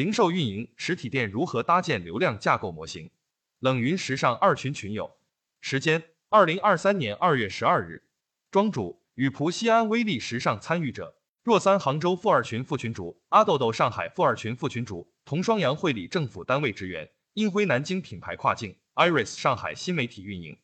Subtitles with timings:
[0.00, 3.10] 零售运营实体店如何搭建流量架构模型？
[3.58, 5.18] 冷云时尚二群群友，
[5.60, 8.02] 时间：二零二三年二月十二日，
[8.50, 20.56] 庄主：雨蒲西安威力时尚参与者，若三杭州富二群副群主，阿豆豆上海富二群副群主，同双阳会理政府单位职员，英辉南京品牌跨境，Iris 上海新媒体运营。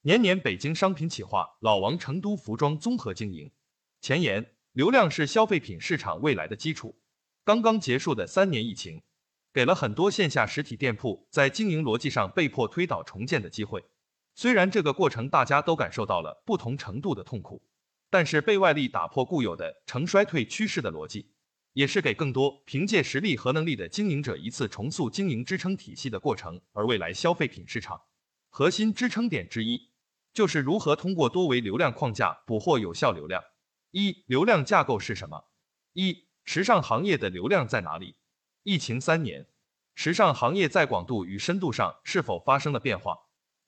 [0.00, 3.52] 年年北京商品企划，老王成都服装综合经营。
[4.00, 6.96] 前言：流量是消费品市场未来的基础。
[7.44, 9.02] 刚刚结束的三年疫情，
[9.52, 13.84] 给了很多线下实体店铺在经营逻辑上被迫推倒重建的机会。
[14.34, 17.62] 虽然这个过程大家都感受到了不同程度的痛苦，
[18.10, 21.32] 但是被外力打破固有的呈衰退趋势的逻辑，
[21.72, 26.60] 也是给更多凭借实力和能力的经营者一次重塑经营支撑体系的过程。
[26.72, 28.02] 而未来消费品市场
[28.48, 29.90] 核心支撑点之一。
[30.32, 33.42] 就是如何通过多维流量框架捕获有效流量。
[33.90, 35.46] 一、流量架构是什么？
[35.92, 38.16] 一、时尚行业的流量在哪里？
[38.64, 39.46] 疫情三年，
[39.94, 43.16] 时尚行业在广度与深度上是否发生了变化？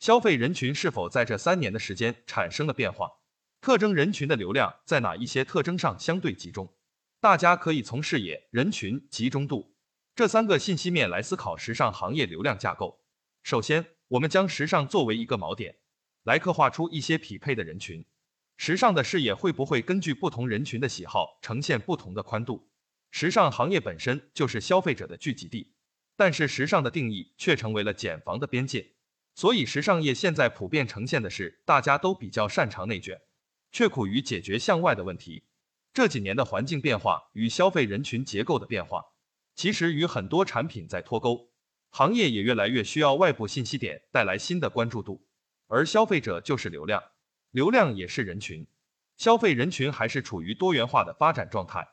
[0.00, 3.08] 消费人群是否在这三年的时间产生了变化？
[3.60, 6.74] 特征人群的流量在哪一些特征上相对集中？
[7.20, 9.76] 大家可以从视野、人群、集中度
[10.16, 13.04] 这三个信息面来思考时尚行业流量架构。
[13.44, 15.76] 首先，我们将时尚作为一个锚点。
[16.24, 18.04] 来刻画出一些匹配的人群，
[18.56, 22.70] 时尚的视野会不会根据不同人群的喜好呈现不同的宽度？
[23.14, 25.74] 时尚行业本身就是消费者的聚集地，
[26.16, 28.94] 但是时尚的定义却成为了茧房的边界，
[29.34, 33.20] 所以时尚业现在普遍呈现的是大家都比较擅长内卷，
[33.70, 35.44] 却苦于解决向外的问题。
[35.92, 39.04] 这几年的环境变化与消费人群结构的变化，
[39.54, 41.50] 其实与很多产品在脱钩，
[41.90, 45.26] 行业也越来越需要外部信息点带来新的关注度。
[45.66, 47.02] 而消费者就是流量，
[47.50, 48.66] 流量也是人群，
[49.18, 51.86] 消费人群还是处于多元化的发展状态。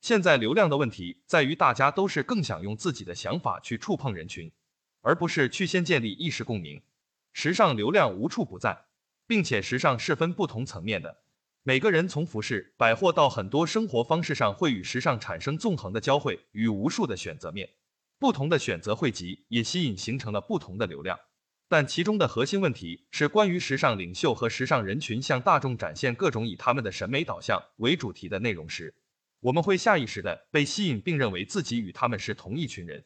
[0.00, 4.52] 现在流量的问题在于，大家都是更想用自己的想法去触碰人群，
[5.00, 6.82] 而不是去先建立意识共鸣。
[7.32, 8.84] 时尚流量无处不在，
[9.26, 11.18] 并且时尚是分不同层面的，
[11.64, 17.68] 每个人从服饰、百货到很多生活方式上，会与时尚产生纵横的交汇与无数的选择面，
[18.18, 21.18] 不同的选择汇集，也吸引形成了不同的流量。
[21.68, 28.94] 但其中的核心问题是关于时尚领袖和时尚人群向大众展现各种以他们的审美导向为主题的内容时，
[29.46, 33.04] 我们会下意识的被吸引，并认为自己与他们是同一群人。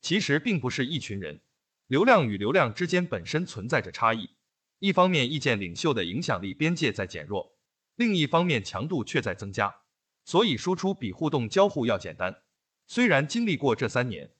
[0.00, 1.42] 其实并不是一群人，
[1.86, 4.30] 流量与流量之间本身存在着差异。
[4.78, 7.58] 一方面，意见领袖的影响力边界在减弱；
[7.94, 9.82] 另一方面，强度却在增加。
[10.24, 12.42] 所以，输出比互动交互要简单。
[12.86, 14.30] 虽然经历过这三年，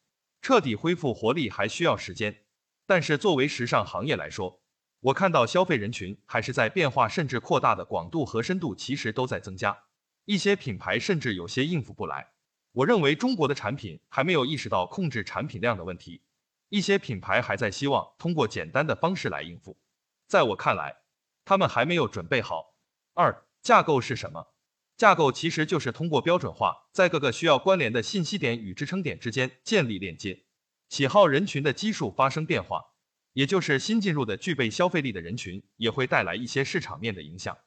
[0.41, 2.45] 彻底恢复活力还需要时间。
[2.87, 4.63] 但是作为时尚行业来说，
[5.01, 9.85] 我看到消费人群还是在变化，甚至扩大的广度和深度其实都在增加。
[10.25, 12.29] 一些品牌甚至有些应付不来。
[12.73, 16.23] 我认为中国的产品还没有意识到控制产品量的问题，
[16.69, 19.79] 一些品牌还在希望通过简单的方式来应付。
[20.27, 21.03] 在我看来，
[21.45, 22.77] 他们还没有准备好。
[23.15, 24.55] 二、架构是什么？
[24.97, 30.45] 架构其实就是通过标准化，在各个需要关联的信息点与支撑点之间建立链接。
[30.89, 32.93] 喜好人群的基数发生变化，
[33.33, 37.59] 也就是新进入的具备消费力的人群也会带来一些市场面的影响。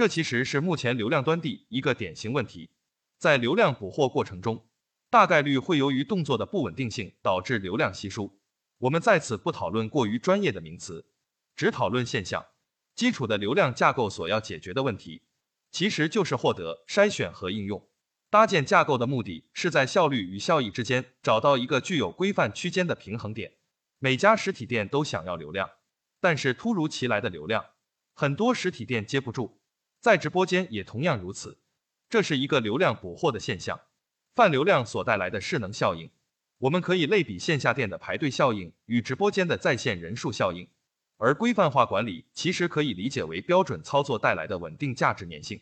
[0.00, 2.70] 这其实是目前流量端地一个典型问题。
[3.18, 4.66] 在流量捕获过程中，
[5.10, 8.40] 大概率会由于动作的不稳定性导致流量稀疏。
[8.78, 11.04] 我们在此不讨论过于专业的名词，
[11.54, 12.46] 只讨论现象。
[12.94, 15.20] 基础的流量架构所要解决的问题，
[15.70, 17.86] 其实就是获得、筛选和应用。
[18.30, 23.58] 搭建架构的目的是在效率与效益之间找到一个具有规范区间的平衡点。
[23.98, 25.68] 每家实体店都想要流量，
[26.22, 27.66] 但是突如其来的流量，
[28.14, 29.59] 很多实体店接不住。
[30.00, 31.58] 在直播间也同样如此，
[32.08, 33.80] 这是一个流量捕获的现象。
[34.34, 36.10] 泛流量所带来的势能效应，
[36.58, 40.66] 我们可以类比线下店的排队效应与直播间的在线人数效应。
[41.18, 45.60] 而规范化管理其实可以理解为标准操作带来的稳定价值粘性。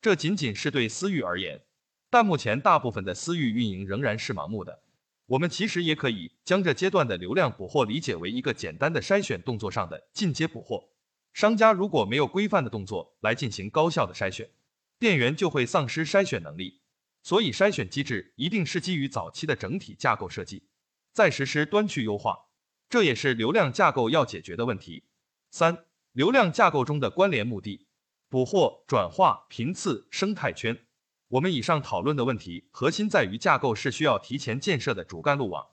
[0.00, 1.62] 这仅仅是对私域而言。
[2.08, 4.80] 但目前大部分的私域运营仍然是盲目的。
[5.26, 10.90] 我们其实也可以将这阶段的流量捕获理解为一个简单的筛选动作上的进阶捕获。
[11.32, 14.50] 商家如果没有规范的动作来进行高效的筛选，
[14.98, 16.80] 店员就会丧失筛选能力。
[17.22, 20.64] 所以筛选机制一定是基于早期的整体架构设计，
[21.12, 22.46] 再实施端去优化。
[22.88, 25.04] 这也是流量架构要解决的问题。
[25.50, 27.86] 三、流量架构中的关联目的：
[28.28, 30.86] 捕获、转化、频次、生态圈。
[31.28, 35.66] 我们以上讨论的问题核心在于架构是需要提前建设的主干路网，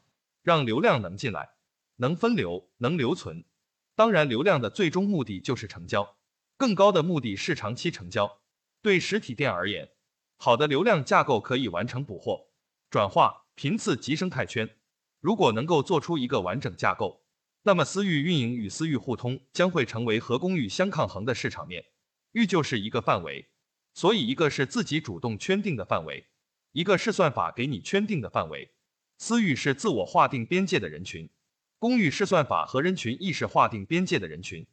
[0.44, 1.52] 让流量能进来，
[1.96, 3.44] 能分流，能留存。
[3.98, 6.18] 当然，流量的最终目的就是成交，
[6.56, 8.42] 更高的目的是长期成交。
[8.84, 9.90] 对实体店而言，
[10.38, 12.50] 好的流量架构可以完成捕获、
[12.92, 14.70] 转化、频次及生态圈。
[15.20, 17.24] 如果能够做出一个完整架构，
[17.64, 21.84] 那么私域运营与私域互通将会成为和公域相抗衡的市场面。
[22.34, 23.50] 域就是一个范围，
[23.96, 26.28] 所以一个是自己主动圈定的范围，
[26.72, 28.76] 一个是算法给你圈定的范围。
[29.18, 31.28] 私域是自我划定边界的人群，
[31.80, 34.66] 公域是算法和人群意识划定边界的人群。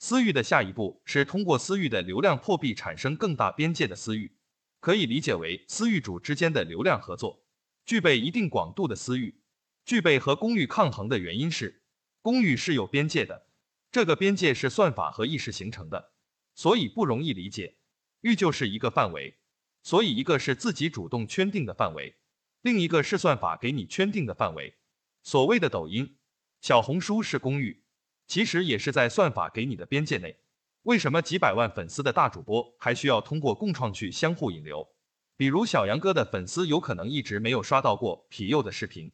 [0.00, 4.36] 私域的下一步是通过私域的流量破壁产生更大边界的私域，
[4.80, 7.44] 可以理解为私域主之间的流量合作，
[7.84, 9.40] 具备一定广度的私域。
[9.84, 11.82] 具备和公域抗衡的原因是，
[12.22, 13.46] 公域是有边界的，
[13.90, 16.12] 这个边界是算法和意识形成的，
[16.54, 17.76] 所以不容易理解。
[18.22, 19.38] 域就是一个范围，
[19.82, 22.16] 所以一个是自己主动圈定的范围，
[22.62, 24.76] 另一个是算法给你圈定的范围。
[25.22, 26.16] 所谓的抖音、
[26.60, 27.84] 小红书是公域，
[28.26, 30.40] 其实也是在算法给你的边界内。
[30.82, 34.88] 为什么几百万粉丝的大主播还需要通过共创去相互引流？
[35.36, 39.12] 比如小杨哥的粉丝有可能一直没有刷到过皮佑的视频。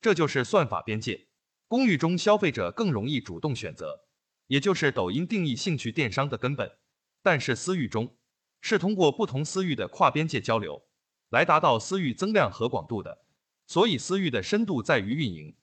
[0.00, 1.26] 这就是算法边界。
[1.68, 4.06] 公域中，消费者更容易主动选择，
[4.46, 6.78] 也就是抖音定义兴趣电商的根本。
[7.22, 8.16] 但是私域中，
[8.60, 10.86] 是通过不同私域的跨边界交流，
[11.30, 13.24] 来达到私域增量和广度的。
[13.66, 15.56] 所以私域的深度在于运营，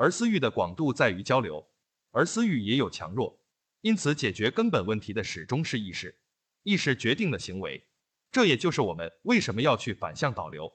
[0.00, 1.68] 而私域的广度在于交流。
[2.10, 3.38] 而私域也有强弱，
[3.82, 6.18] 因此解决根本问题的始终是意识，
[6.62, 7.86] 意识决定了行为。
[8.32, 10.72] 这也就是我们为什么要去反向导流。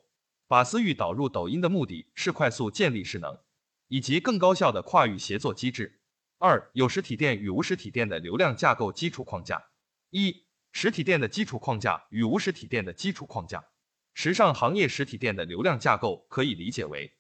[0.48, 3.40] 把私域导入抖音的目的是快速建立势能，
[3.88, 6.02] 以及更高效的跨域协作机制。
[6.38, 9.72] 二、有实体店与无实体店的流量架构基础框架。
[10.12, 13.66] 一、实体店的基础框架与无实体店的基础框架。
[14.14, 17.12] 时尚行业实体店的流量架构可以理解为，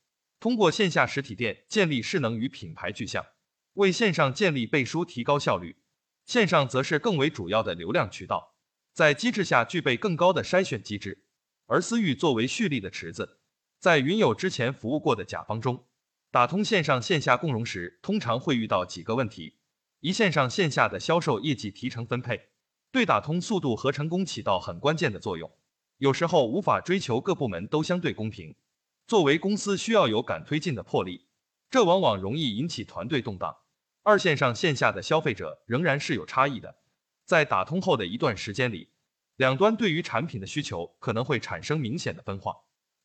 [0.45, 3.25] 通过线下实体店建立势能与品牌具象，
[3.73, 5.77] 为线上建立背书提高效率，
[6.23, 8.53] 线上则是更为主要的流量渠道，
[8.93, 11.25] 在机制下具备更高的筛选机制。
[11.65, 13.39] 而私域作为蓄力的池子，
[13.79, 15.87] 在云友之前服务过的甲方中，
[16.29, 19.57] 打通线上线下共融时，通常会遇到几个问题：
[20.01, 22.49] 一、线上线下的销售业绩提成分配，
[22.91, 25.51] 对打通速度和成功起到很关键的作用，
[25.97, 28.55] 有时候无法追求各部门都相对公平。
[29.07, 31.27] 作为公司需要有敢推进的魄力，
[31.69, 33.57] 这往往容易引起团队动荡。
[34.01, 36.79] 二、线上线下的消费者仍然是有差异的，
[37.23, 38.89] 在打通后的一段时间里。
[39.35, 42.55] 两端对于产品的需求可能会产生明显的分化，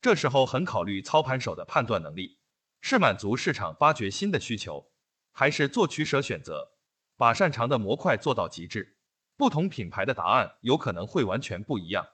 [0.00, 2.38] 这时候很考虑操盘手的判断能力，
[2.80, 4.90] 是满足市场发掘新的需求，
[5.32, 6.72] 还是做取舍选择，
[7.16, 8.96] 把擅长的模块做到极致。
[9.36, 12.06] 不同品牌的答案有可能会完全不一样。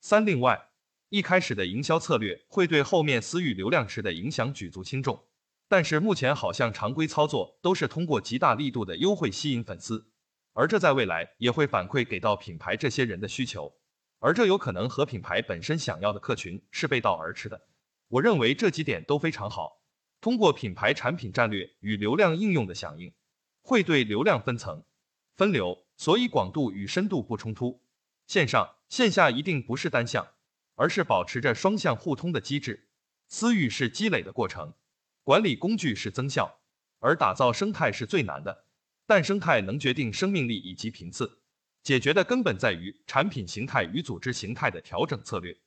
[0.00, 0.68] 三，另外，
[1.14, 5.22] 一开始的营销策略会对后面私域流量池的影响举足轻重，
[5.68, 10.10] 但是目前好像常规操作都是通过极大力度的优惠吸引粉丝。
[10.54, 13.72] 而这在未来也会反馈给到品牌这些人的需求，
[14.18, 17.62] 而这有可能和品牌本身想要的客群是背道而驰的。
[18.08, 19.84] 我认为这几点都非常好。
[20.20, 23.14] 通过品牌产品战略与流量应用的响应，
[23.62, 24.82] 会对流量分层
[25.36, 27.84] 分流，所以广度与深度不冲突。
[28.26, 30.26] 线上线下一定不是单向，
[30.74, 32.88] 而是保持着双向互通的机制。
[33.28, 34.74] 私域是积累的过程，
[35.22, 36.60] 管理工具是增效，
[37.00, 38.66] 而打造生态是最难的。
[39.06, 41.40] 但生态能决定生命力以及频次，
[41.82, 45.58] 解决的根本在于产品形态与组织形态的调整策略。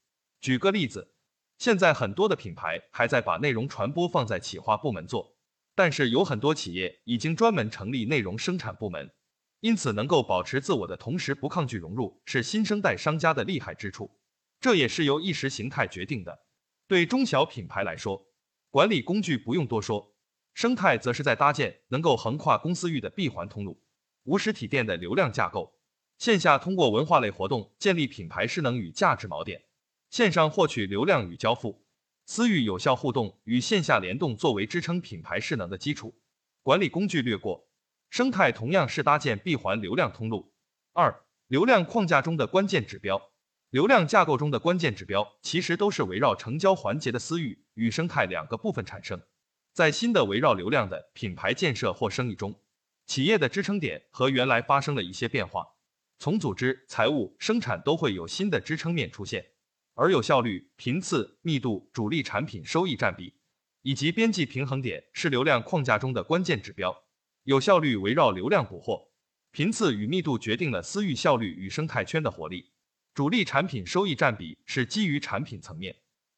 [0.41, 1.13] 举个例子，
[1.57, 5.35] 现在很多的品牌还在把内容传播放在企划部门做，
[5.75, 9.11] 但是有很多企业已经专门成立内容生产部门，
[9.59, 14.09] 因此能够保持自我的同时不抗拒融入，是新生代商家的厉害之处。
[14.59, 16.45] 这也是由意识形态决定的。
[16.87, 18.27] 对中小品牌来说，
[18.69, 20.15] 管理工具不用多说。
[20.53, 23.83] 生态则是在搭建能够横跨公司域的闭环通路，
[24.23, 25.77] 无实体店的流量架构，
[26.17, 29.65] 线下通过文化类活动建立品牌势能与价值锚点，
[30.09, 31.85] 线上获取流量与交付，
[32.25, 36.15] 私域有效互动与线下联动作为支撑品牌势能的基础。
[36.63, 37.69] 管理工具略过，
[38.09, 40.51] 生态同样是搭建闭环流量通路。
[40.93, 43.21] 二、流量框架中的关键指标，
[43.69, 49.21] 流量架构中的关键指标其实都是围绕成交环节的私域与生态两个部分产生。
[49.73, 52.61] 在新的围绕流量的品牌建设或生意中，
[53.05, 55.67] 企业的支撑点和原来发生了一些变化，
[56.17, 59.45] 从组织、财务、生产都会有新的支撑面出现。
[59.95, 63.33] 而有效率、频次、密度、主力产品收益占比
[63.81, 67.03] 以及边际平衡点是流量框架中的关键指标。
[67.43, 69.11] 有效率围绕流量捕获，
[69.51, 72.71] 频次与密度决定了私域效率与生态圈的活力。
[73.17, 75.95] 主力产品收益占比是基于产品层面，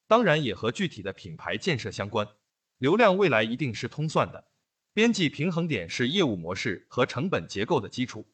[0.08, 2.26] 当然也和具体的品牌建设相关。
[2.78, 4.48] 流量未来一定是通算的，
[4.94, 8.26] 边际平衡点是业务模式和成本结构的基础，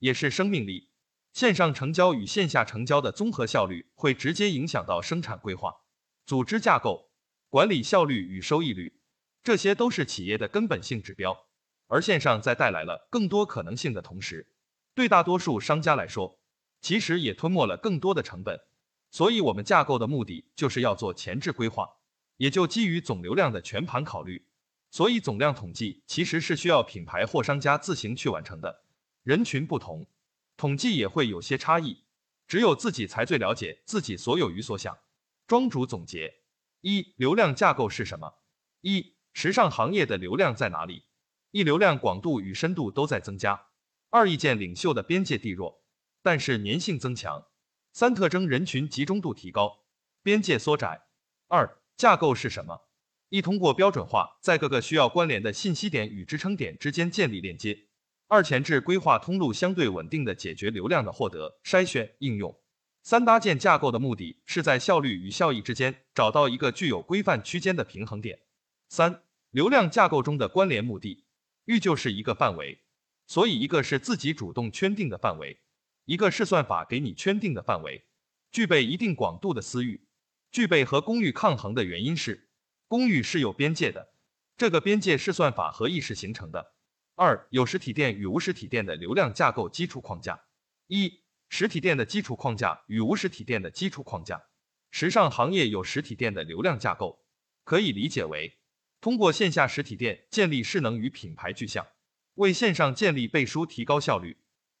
[0.00, 0.90] 也是生命力。
[1.32, 5.74] 线上成交与线下成交的综合效率会直接影响到生产规划、
[6.26, 7.10] 组织架构、
[7.48, 9.00] 管理效率与收益率，
[9.42, 11.46] 这些都是企业的根本性指标。
[11.86, 14.46] 而线上在带来了更多可能性的同时，
[14.94, 16.38] 对大多数商家来说，
[16.84, 18.60] 其实也吞没了更多的成本。
[19.10, 21.88] 所以，我们架构的目的就是要做前置规划，
[22.36, 24.46] 也就基于总流量的全盘考虑。
[24.90, 28.82] 所以，总量统计其实是需要品牌或商家自行去完成的。
[29.22, 30.06] 人群不同，
[30.58, 32.04] 统计也会有些差异。
[32.46, 34.98] 只有自己才最了解自己所有与所想。
[35.46, 36.42] 庄主总结：
[36.82, 38.34] 一、流量架构是什么？
[38.82, 41.04] 一、时尚行业的流量在哪里？
[41.50, 43.68] 一、流量广度与深度都在增加。
[44.10, 45.82] 二、意见领袖的边界地弱，
[46.24, 47.48] 但是粘性增强。
[47.92, 49.84] 三、特征人群集中度提高，
[50.22, 51.02] 边界缩窄。
[51.48, 52.88] 二、架构是什么？
[53.28, 57.88] 一、通过标准化，在各个需要关联的信息点与支撑点之间建立链接。
[58.26, 62.58] 二、前置规划通路，相对稳定的解决流量的获得、筛选、应用。
[63.02, 68.40] 三、搭建架构的目的是在效率与效益之间找到一个具有规范区间的平衡点。
[68.88, 71.24] 三、流量架构中的关联目的，
[71.66, 72.80] 欲就是一个范围，
[73.26, 75.60] 所以一个是自己主动圈定的范围，
[76.04, 78.06] 一个是算法给你圈定的范围。
[78.50, 80.06] 具备一定广度的私域，
[80.52, 82.50] 具备和公域抗衡的原因是，
[82.86, 84.14] 公域是有边界的，
[84.56, 86.74] 这个边界是算法和意识形成的。
[87.16, 90.44] 二、有实体店与无实体店的流量架构基础框架。
[90.86, 94.44] 一、实体店的基础框架与无实体店的基础框架。
[94.90, 97.24] 时尚行业有实体店的流量架构，
[97.64, 98.58] 可以理解为
[99.00, 101.88] 通过线下实体店建立势能与品牌具象，
[102.34, 104.36] 为线上建立背书，提高效率。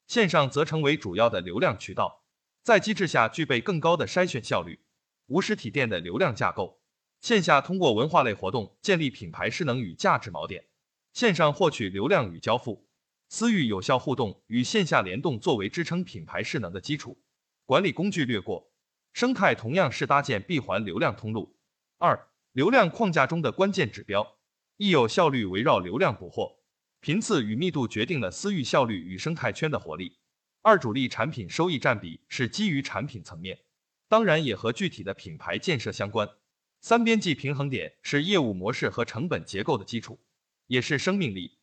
[0.06, 2.24] 线上则成为主要的流量渠道，
[2.62, 4.80] 在机制下具备更高的筛选效率。
[5.26, 6.80] 无实体店的流量架构，
[7.20, 10.66] 线下通过文化类活动建立品牌势能与价值锚点。
[11.14, 12.86] 线上获取流量与交付，
[13.30, 17.18] 私域有效互动与线下联动作为支撑品牌势能的基础。
[17.64, 18.70] 管理工具略过，
[19.14, 21.56] 生态同样是搭建闭环流量通路。
[21.96, 24.36] 二、流量框架中的关键指标，
[24.76, 26.58] 一有效率围绕流量捕获，
[27.04, 30.16] 频次与密度决定了私域效率与生态圈的活力。
[30.62, 33.58] 二、主力产品收益占比是基于产品层面，
[34.08, 36.26] 当然也和具体的品牌建设相关。
[36.80, 40.18] 三、边际平衡点是业务模式和成本结构的基础。
[40.66, 41.58] 也是生命力。